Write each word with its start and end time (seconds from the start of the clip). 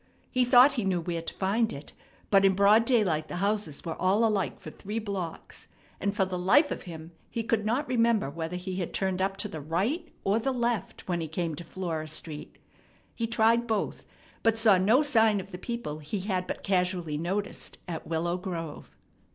He 0.31 0.43
thought 0.45 0.73
he 0.73 0.83
knew 0.83 0.99
where 0.99 1.21
to 1.21 1.33
find 1.35 1.71
it, 1.71 1.93
but 2.31 2.43
in 2.43 2.55
broad 2.55 2.85
daylight 2.85 3.27
the 3.27 3.35
houses 3.35 3.85
were 3.85 3.93
all 4.01 4.25
alike 4.25 4.59
for 4.59 4.71
three 4.71 4.97
blocks, 4.97 5.67
and 5.99 6.15
for 6.15 6.25
the 6.25 6.39
life 6.39 6.71
of 6.71 6.81
him 6.89 7.11
he 7.29 7.43
could 7.43 7.67
not 7.67 7.87
remember 7.87 8.27
whether 8.27 8.55
he 8.55 8.77
had 8.77 8.95
turned 8.95 9.21
up 9.21 9.37
to 9.37 9.47
the 9.47 9.61
right 9.61 10.11
or 10.23 10.39
the 10.39 10.53
left 10.53 11.07
when 11.07 11.21
he 11.21 11.27
came 11.27 11.53
to 11.53 11.63
Flora 11.63 12.07
Street. 12.07 12.57
He 13.13 13.27
tried 13.27 13.67
both, 13.67 14.03
but 14.41 14.57
saw 14.57 14.79
no 14.79 15.03
sign 15.03 15.39
of 15.39 15.51
the 15.51 15.59
people 15.59 15.99
he 15.99 16.21
had 16.21 16.47
but 16.47 16.63
casually 16.63 17.19
noticed 17.19 17.77
at 17.87 18.07
Willow 18.07 18.37
Grove. 18.37 18.89